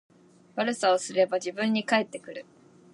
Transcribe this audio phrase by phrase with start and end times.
[0.55, 2.43] 悪さをすれば自分に返ってくる